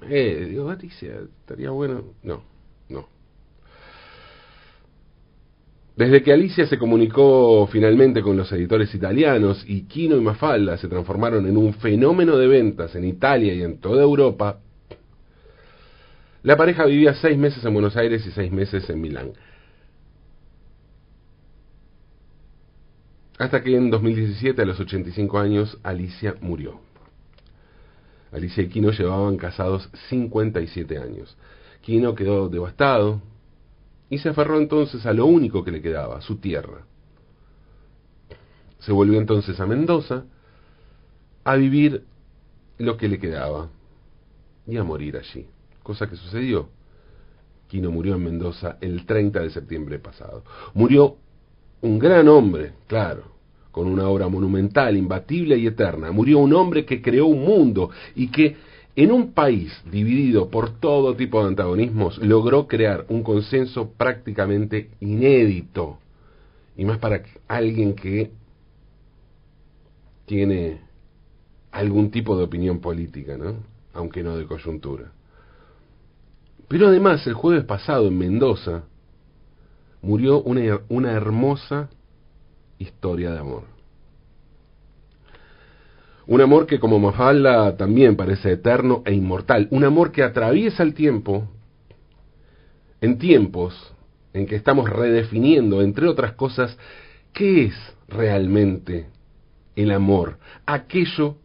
eh, 0.02 0.46
digo, 0.50 0.68
Alicia, 0.68 1.14
estaría 1.40 1.70
bueno. 1.70 2.12
No, 2.22 2.42
no, 2.90 3.08
Desde 5.96 6.22
que 6.22 6.32
Alicia 6.32 6.66
se 6.66 6.78
comunicó 6.78 7.66
finalmente 7.66 8.22
con 8.22 8.36
los 8.36 8.50
editores 8.52 8.94
italianos 8.94 9.62
y 9.66 9.82
Kino 9.82 10.16
y 10.16 10.20
Mafalda 10.20 10.78
se 10.78 10.88
transformaron 10.88 11.46
en 11.46 11.56
un 11.56 11.74
fenómeno 11.74 12.38
de 12.38 12.48
ventas 12.48 12.94
en 12.96 13.04
Italia 13.04 13.52
y 13.52 13.62
en 13.62 13.78
toda 13.78 14.02
Europa, 14.02 14.60
la 16.42 16.56
pareja 16.56 16.86
vivía 16.86 17.14
seis 17.14 17.36
meses 17.36 17.64
en 17.64 17.74
Buenos 17.74 17.96
Aires 17.96 18.26
y 18.26 18.30
seis 18.30 18.50
meses 18.50 18.88
en 18.88 19.00
Milán. 19.00 19.32
Hasta 23.38 23.62
que 23.62 23.76
en 23.76 23.90
2017, 23.90 24.62
a 24.62 24.64
los 24.64 24.80
85 24.80 25.38
años, 25.38 25.78
Alicia 25.82 26.34
murió. 26.40 26.80
Alicia 28.32 28.62
y 28.62 28.68
Kino 28.68 28.90
llevaban 28.90 29.36
casados 29.36 29.90
57 30.08 30.98
años. 30.98 31.36
Kino 31.82 32.14
quedó 32.14 32.48
devastado, 32.48 33.20
y 34.12 34.18
se 34.18 34.28
aferró 34.28 34.58
entonces 34.58 35.06
a 35.06 35.14
lo 35.14 35.24
único 35.24 35.64
que 35.64 35.70
le 35.70 35.80
quedaba, 35.80 36.20
su 36.20 36.36
tierra. 36.36 36.84
Se 38.80 38.92
volvió 38.92 39.18
entonces 39.18 39.58
a 39.58 39.64
Mendoza 39.64 40.24
a 41.44 41.56
vivir 41.56 42.04
lo 42.76 42.98
que 42.98 43.08
le 43.08 43.18
quedaba 43.18 43.70
y 44.66 44.76
a 44.76 44.84
morir 44.84 45.16
allí, 45.16 45.46
cosa 45.82 46.10
que 46.10 46.16
sucedió. 46.16 46.68
Quino 47.68 47.90
murió 47.90 48.16
en 48.16 48.24
Mendoza 48.24 48.76
el 48.82 49.06
30 49.06 49.40
de 49.40 49.48
septiembre 49.48 49.98
pasado. 49.98 50.44
Murió 50.74 51.16
un 51.80 51.98
gran 51.98 52.28
hombre, 52.28 52.74
claro, 52.88 53.22
con 53.70 53.86
una 53.86 54.06
obra 54.08 54.28
monumental, 54.28 54.94
imbatible 54.94 55.56
y 55.56 55.68
eterna. 55.68 56.12
Murió 56.12 56.40
un 56.40 56.52
hombre 56.52 56.84
que 56.84 57.00
creó 57.00 57.24
un 57.24 57.42
mundo 57.44 57.88
y 58.14 58.28
que 58.28 58.58
en 58.94 59.10
un 59.10 59.32
país 59.32 59.72
dividido 59.90 60.50
por 60.50 60.78
todo 60.78 61.16
tipo 61.16 61.40
de 61.42 61.48
antagonismos, 61.48 62.18
logró 62.18 62.66
crear 62.66 63.06
un 63.08 63.22
consenso 63.22 63.90
prácticamente 63.92 64.90
inédito. 65.00 65.98
Y 66.76 66.84
más 66.84 66.98
para 66.98 67.22
alguien 67.48 67.94
que 67.94 68.30
tiene 70.26 70.80
algún 71.70 72.10
tipo 72.10 72.36
de 72.36 72.44
opinión 72.44 72.80
política, 72.80 73.36
¿no? 73.36 73.56
Aunque 73.94 74.22
no 74.22 74.36
de 74.36 74.46
coyuntura. 74.46 75.12
Pero 76.68 76.88
además, 76.88 77.26
el 77.26 77.34
jueves 77.34 77.64
pasado 77.64 78.08
en 78.08 78.18
Mendoza 78.18 78.84
murió 80.02 80.42
una, 80.42 80.80
una 80.88 81.12
hermosa 81.12 81.88
historia 82.78 83.32
de 83.32 83.38
amor. 83.38 83.64
Un 86.26 86.40
amor 86.40 86.66
que 86.66 86.78
como 86.78 86.98
Mafalda 86.98 87.76
también 87.76 88.16
parece 88.16 88.52
eterno 88.52 89.02
e 89.04 89.12
inmortal. 89.12 89.68
Un 89.70 89.84
amor 89.84 90.12
que 90.12 90.22
atraviesa 90.22 90.82
el 90.82 90.94
tiempo 90.94 91.48
en 93.00 93.18
tiempos 93.18 93.92
en 94.32 94.46
que 94.46 94.56
estamos 94.56 94.88
redefiniendo, 94.88 95.82
entre 95.82 96.06
otras 96.06 96.32
cosas, 96.34 96.78
qué 97.32 97.66
es 97.66 97.74
realmente 98.08 99.08
el 99.76 99.90
amor. 99.90 100.38
Aquello 100.64 101.36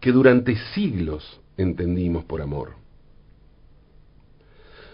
que 0.00 0.12
durante 0.12 0.56
siglos 0.74 1.40
entendimos 1.56 2.24
por 2.24 2.42
amor. 2.42 2.72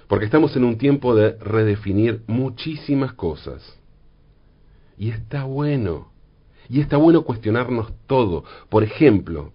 Porque 0.08 0.24
estamos 0.24 0.56
en 0.56 0.64
un 0.64 0.76
tiempo 0.76 1.14
de 1.14 1.32
redefinir 1.38 2.22
muchísimas 2.26 3.12
cosas. 3.12 3.78
Y 4.98 5.10
está 5.10 5.44
bueno. 5.44 6.10
Y 6.70 6.80
está 6.80 6.96
bueno 6.96 7.22
cuestionarnos 7.22 7.92
todo. 8.06 8.44
Por 8.68 8.84
ejemplo, 8.84 9.52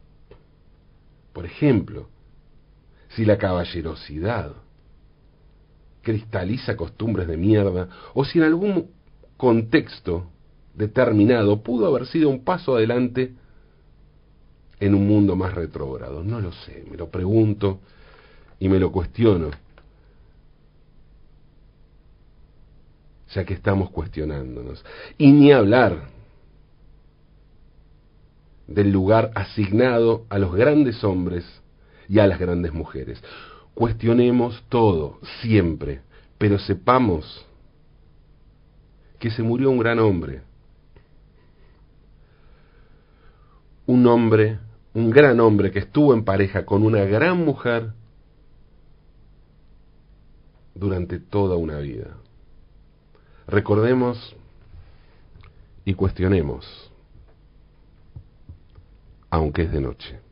por 1.31 1.45
ejemplo, 1.45 2.09
si 3.09 3.23
la 3.23 3.37
caballerosidad 3.37 4.51
cristaliza 6.01 6.75
costumbres 6.75 7.27
de 7.27 7.37
mierda, 7.37 7.87
o 8.13 8.25
si 8.25 8.37
en 8.37 8.43
algún 8.43 8.91
contexto 9.37 10.29
determinado 10.73 11.63
pudo 11.63 11.87
haber 11.87 12.05
sido 12.05 12.29
un 12.29 12.43
paso 12.43 12.75
adelante 12.75 13.33
en 14.81 14.93
un 14.93 15.07
mundo 15.07 15.37
más 15.37 15.53
retrógrado. 15.53 16.21
No 16.21 16.41
lo 16.41 16.51
sé, 16.51 16.83
me 16.91 16.97
lo 16.97 17.09
pregunto 17.09 17.79
y 18.59 18.67
me 18.67 18.77
lo 18.77 18.91
cuestiono. 18.91 19.51
Ya 23.33 23.45
que 23.45 23.53
estamos 23.53 23.89
cuestionándonos. 23.89 24.83
Y 25.17 25.31
ni 25.31 25.53
hablar 25.53 26.14
del 28.67 28.91
lugar 28.91 29.31
asignado 29.35 30.25
a 30.29 30.39
los 30.39 30.53
grandes 30.55 31.03
hombres 31.03 31.45
y 32.07 32.19
a 32.19 32.27
las 32.27 32.39
grandes 32.39 32.73
mujeres. 32.73 33.21
Cuestionemos 33.73 34.63
todo, 34.69 35.19
siempre, 35.41 36.01
pero 36.37 36.57
sepamos 36.59 37.45
que 39.19 39.29
se 39.29 39.43
murió 39.43 39.69
un 39.69 39.79
gran 39.79 39.99
hombre. 39.99 40.41
Un 43.85 44.07
hombre, 44.07 44.59
un 44.93 45.09
gran 45.09 45.39
hombre 45.39 45.71
que 45.71 45.79
estuvo 45.79 46.13
en 46.13 46.23
pareja 46.23 46.65
con 46.65 46.83
una 46.83 47.03
gran 47.05 47.43
mujer 47.43 47.91
durante 50.73 51.19
toda 51.19 51.55
una 51.55 51.77
vida. 51.79 52.17
Recordemos 53.47 54.35
y 55.85 55.93
cuestionemos 55.93 56.84
aunque 59.35 59.63
es 59.63 59.71
de 59.71 59.81
noche. 59.81 60.24